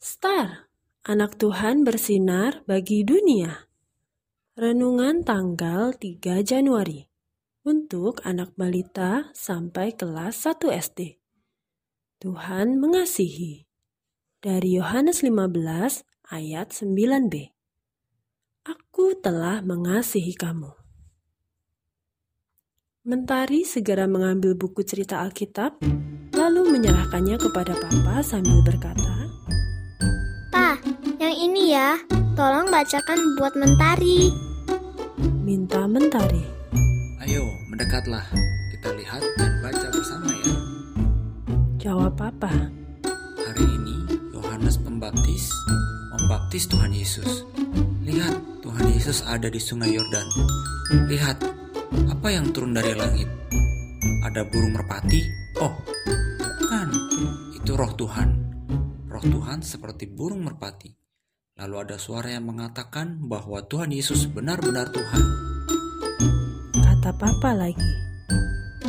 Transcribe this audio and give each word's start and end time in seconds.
Star, 0.00 0.72
anak 1.04 1.36
Tuhan 1.36 1.84
bersinar 1.84 2.64
bagi 2.64 3.04
dunia. 3.04 3.68
Renungan 4.56 5.20
tanggal 5.28 5.92
3 5.92 6.40
Januari 6.40 7.04
untuk 7.68 8.24
anak 8.24 8.56
balita 8.56 9.28
sampai 9.36 9.92
kelas 9.92 10.40
1 10.48 10.72
SD. 10.72 11.20
Tuhan 12.16 12.80
mengasihi. 12.80 13.68
Dari 14.40 14.80
Yohanes 14.80 15.20
15 15.20 16.32
ayat 16.32 16.72
9b. 16.72 17.52
Aku 18.72 19.20
telah 19.20 19.60
mengasihi 19.60 20.32
kamu. 20.32 20.72
Mentari 23.04 23.68
segera 23.68 24.08
mengambil 24.08 24.56
buku 24.56 24.80
cerita 24.80 25.20
Alkitab, 25.20 25.76
lalu 26.32 26.72
menyerahkannya 26.72 27.36
kepada 27.36 27.76
Papa 27.76 28.24
sambil 28.24 28.64
berkata, 28.64 29.09
ini 31.40 31.72
ya, 31.72 31.96
tolong 32.36 32.68
bacakan 32.68 33.16
buat 33.40 33.56
Mentari. 33.56 34.28
Minta 35.40 35.88
Mentari. 35.88 36.44
Ayo, 37.24 37.48
mendekatlah. 37.72 38.28
Kita 38.76 38.92
lihat 38.92 39.24
dan 39.40 39.64
baca 39.64 39.88
bersama 39.88 40.28
ya. 40.44 40.54
Jawab 41.80 42.12
Papa. 42.20 42.52
Hari 43.40 43.64
ini 43.64 43.96
Yohanes 44.36 44.76
Pembaptis 44.84 45.48
membaptis 46.12 46.68
Tuhan 46.68 46.92
Yesus. 46.92 47.48
Lihat, 48.04 48.60
Tuhan 48.60 48.92
Yesus 48.92 49.24
ada 49.24 49.48
di 49.48 49.56
sungai 49.56 49.96
Yordan. 49.96 50.28
Lihat, 51.08 51.40
apa 52.12 52.28
yang 52.28 52.52
turun 52.52 52.76
dari 52.76 52.92
langit? 52.92 53.32
Ada 54.28 54.44
burung 54.44 54.76
merpati? 54.76 55.24
Oh, 55.56 55.72
bukan. 56.60 56.88
Itu 57.56 57.80
roh 57.80 57.96
Tuhan. 57.96 58.28
Roh 59.08 59.24
Tuhan 59.24 59.64
seperti 59.64 60.04
burung 60.04 60.44
merpati. 60.44 60.99
Lalu 61.60 61.76
ada 61.76 62.00
suara 62.00 62.32
yang 62.32 62.48
mengatakan 62.48 63.20
bahwa 63.28 63.60
Tuhan 63.60 63.92
Yesus 63.92 64.24
benar-benar 64.24 64.88
Tuhan. 64.96 65.24
Kata 66.72 67.12
Papa 67.12 67.52
lagi. 67.52 67.92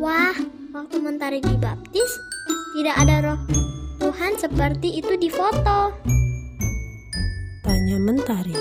Wah, 0.00 0.32
waktu 0.72 0.96
Mentari 0.96 1.44
dibaptis, 1.44 2.08
tidak 2.72 2.96
ada 3.04 3.16
roh 3.20 3.40
Tuhan 4.00 4.40
seperti 4.40 4.96
itu 4.96 5.12
di 5.20 5.28
foto. 5.28 5.92
Tanya 7.60 8.00
Mentari. 8.00 8.56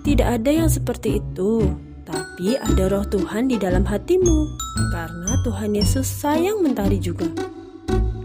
Tidak 0.00 0.24
ada 0.24 0.48
yang 0.48 0.72
seperti 0.72 1.20
itu, 1.20 1.76
tapi 2.08 2.56
ada 2.56 2.88
roh 2.88 3.04
Tuhan 3.04 3.52
di 3.52 3.60
dalam 3.60 3.84
hatimu, 3.84 4.48
karena 4.96 5.36
Tuhan 5.44 5.76
Yesus 5.76 6.08
sayang 6.08 6.64
Mentari 6.64 6.96
juga. 7.04 7.28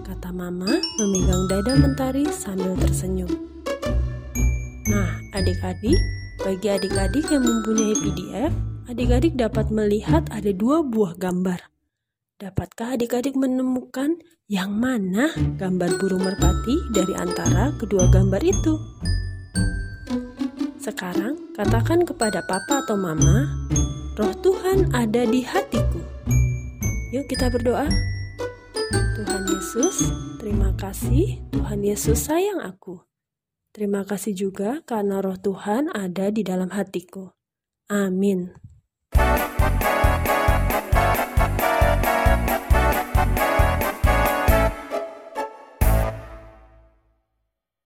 Kata 0.07 0.31
Mama 0.31 0.71
memegang 1.03 1.51
dada 1.51 1.75
Mentari 1.75 2.31
sambil 2.31 2.79
tersenyum. 2.79 3.54
Nah, 4.85 5.17
adik-adik, 5.33 5.97
bagi 6.45 6.67
adik-adik 6.69 7.25
yang 7.33 7.41
mempunyai 7.41 7.97
PDF, 7.97 8.53
adik-adik 8.85 9.33
dapat 9.33 9.73
melihat 9.73 10.29
ada 10.29 10.53
dua 10.53 10.85
buah 10.85 11.17
gambar. 11.17 11.57
Dapatkah 12.37 12.93
adik-adik 12.93 13.33
menemukan 13.33 14.21
yang 14.45 14.77
mana 14.77 15.33
gambar 15.57 15.97
burung 15.97 16.21
merpati 16.21 16.77
dari 16.93 17.17
antara 17.17 17.73
kedua 17.81 18.05
gambar 18.13 18.41
itu? 18.45 18.73
Sekarang 20.77 21.49
katakan 21.57 22.05
kepada 22.05 22.45
papa 22.45 22.85
atau 22.85 22.93
mama, 22.93 23.49
roh 24.13 24.37
Tuhan 24.45 24.93
ada 24.93 25.25
di 25.25 25.41
hatiku. 25.41 25.97
Yuk 27.09 27.25
kita 27.25 27.49
berdoa. 27.49 27.89
Tuhan 29.17 29.41
Yesus, 29.49 30.13
terima 30.37 30.77
kasih 30.77 31.41
Tuhan 31.49 31.81
Yesus 31.81 32.29
sayang 32.29 32.61
aku. 32.61 33.14
Terima 33.75 34.07
kasih 34.07 34.31
juga 34.31 34.79
karena 34.87 35.19
roh 35.19 35.35
Tuhan 35.35 35.91
ada 35.91 36.31
di 36.31 36.47
dalam 36.47 36.71
hatiku. 36.71 37.35
Amin. 37.91 38.55